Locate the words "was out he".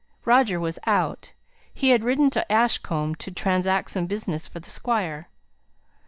0.59-1.89